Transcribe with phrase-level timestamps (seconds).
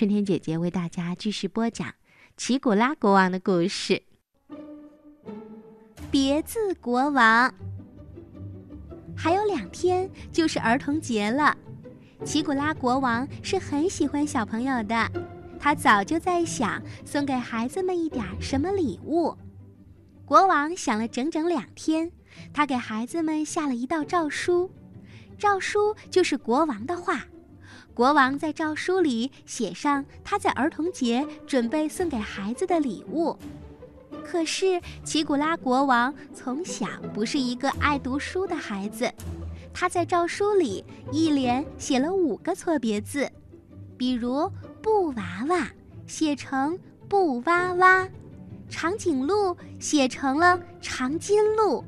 [0.00, 1.92] 春天姐姐为大家继续播讲
[2.34, 4.02] 奇古拉国王的故事。
[6.10, 7.54] 别字国王，
[9.14, 11.54] 还有两天就是儿童节了。
[12.24, 15.06] 奇古拉国王是很喜欢小朋友的，
[15.58, 19.36] 他早就在想送给孩子们一点什么礼物。
[20.24, 22.10] 国王想了整整两天，
[22.54, 24.70] 他给孩子们下了一道诏书，
[25.36, 27.22] 诏书就是国王的话。
[28.00, 33.36] 国王在诏书里写上他在儿童节准备送给孩子的礼物，
[34.24, 39.12] 可是奇古拉国王从小不是一个爱读书的孩子，
[39.74, 40.82] 他在诏书里
[41.12, 43.30] 一连写了五个错别字，
[43.98, 45.68] 比如“布娃娃”
[46.08, 48.08] 写成“布娃娃”，
[48.70, 51.84] 长颈鹿写成了“长颈鹿”。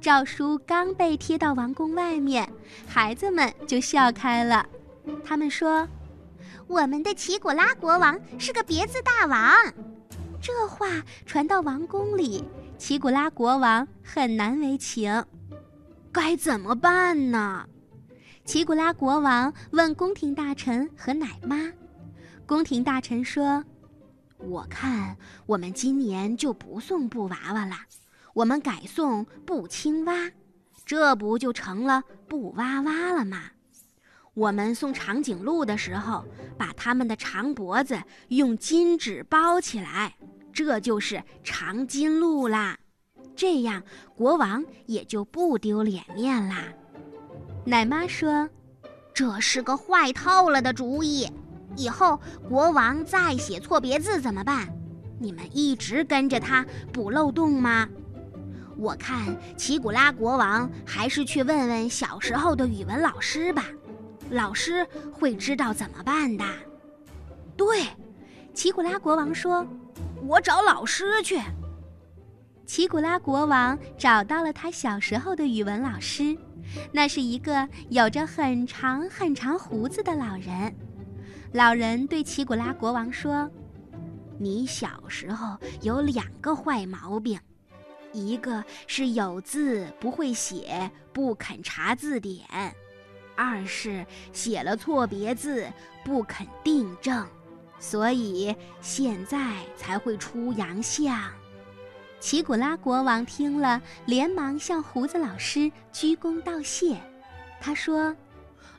[0.00, 2.50] 诏书刚被贴到王宫外面，
[2.86, 4.66] 孩子们就笑开了。
[5.24, 5.88] 他们说
[6.68, 9.52] ：“我们的奇古拉国王是个别字大王。”
[10.40, 10.86] 这话
[11.24, 12.44] 传到王宫里，
[12.78, 15.24] 奇古拉国王很难为情。
[16.12, 17.66] 该怎么办呢？
[18.44, 21.72] 奇古拉国王问宫廷大臣和奶妈。
[22.46, 23.64] 宫廷大臣说
[24.38, 27.76] ：“我看我们今年就不送布娃娃了，
[28.34, 30.30] 我们改送布青蛙，
[30.84, 33.42] 这不就成了布娃娃了吗？”
[34.36, 36.22] 我们送长颈鹿的时候，
[36.58, 37.98] 把它们的长脖子
[38.28, 40.14] 用金纸包起来，
[40.52, 42.76] 这就是长颈鹿啦。
[43.34, 43.82] 这样
[44.14, 46.64] 国王也就不丢脸面啦。
[47.64, 48.46] 奶妈说
[49.14, 51.26] ：“这是个坏透了的主意，
[51.74, 54.68] 以后国王再写错别字怎么办？
[55.18, 57.88] 你们一直跟着他补漏洞吗？
[58.76, 63.64] 我看奇古拉国王还是去问问小时候的语文老师吧。”
[64.30, 66.44] 老师会知道怎么办的。
[67.56, 67.86] 对，
[68.52, 69.66] 奇古拉国王说
[70.26, 71.40] ：“我找老师去。”
[72.66, 76.36] 奇古拉国王找到了他小时候的语文老师，
[76.92, 80.74] 那是一个有着很长很长胡子的老人。
[81.52, 83.48] 老人对奇古拉国王说
[84.38, 87.38] ：“你小时候有两个坏毛病，
[88.12, 92.44] 一个是有字不会写，不肯查字典。”
[93.36, 95.66] 二是写了错别字，
[96.04, 97.26] 不肯订正，
[97.78, 101.30] 所以现在才会出洋相。
[102.18, 106.96] 奇古拉国王听了，连忙向胡子老师鞠躬道谢。
[107.60, 108.16] 他说：“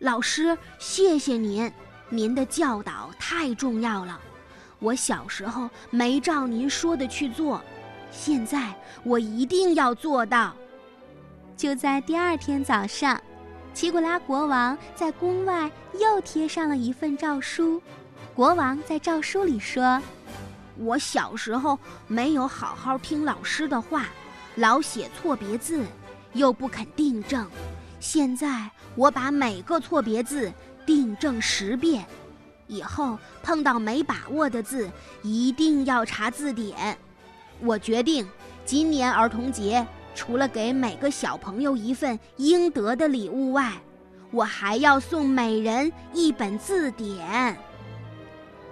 [0.00, 1.70] 老师，谢谢您，
[2.08, 4.18] 您的教导太重要了。
[4.78, 7.62] 我小时候没照您说的去做，
[8.10, 8.74] 现在
[9.04, 10.54] 我一定要做到。”
[11.56, 13.20] 就在第二天早上。
[13.76, 15.70] 奇古拉国王在宫外
[16.00, 17.82] 又贴上了一份诏书。
[18.34, 20.00] 国王在诏书里说
[20.80, 24.06] ：“我小时候没有好好听老师的话，
[24.54, 25.84] 老写错别字，
[26.32, 27.46] 又不肯订正。
[28.00, 30.50] 现在我把每个错别字
[30.86, 32.06] 订正十遍，
[32.68, 34.90] 以后碰到没把握的字，
[35.22, 36.96] 一定要查字典。
[37.60, 38.26] 我决定，
[38.64, 43.72] 今年儿童节。”除了给每个小朋友一份应得的礼物外，
[44.32, 47.56] 我还要送每人一本字典。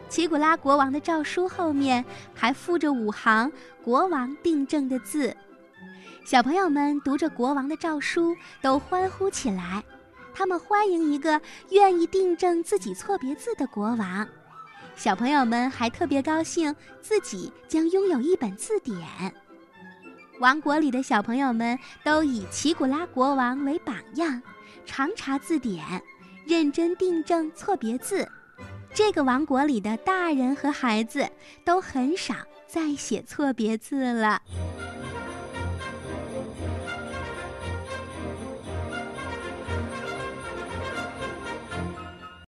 [0.09, 5.37] 奇古拉国王的诏书后面还附着五行国王订正的字，
[6.25, 9.85] 小朋友们读着国王的诏书都欢呼起来，
[10.33, 11.41] 他们欢迎一个
[11.71, 14.27] 愿意订正自己错别字的国王。
[14.97, 18.99] 小朋友们还特别高兴，自己将拥有一本字典。
[20.41, 24.43] 王国里的小朋友们都以奇古拉国王为榜样，
[24.85, 25.81] 常查字典，
[26.47, 28.29] 认真订正错别字。
[28.93, 31.29] 这个王国里的大人和孩子
[31.65, 32.35] 都很少
[32.67, 34.43] 再写错别字了。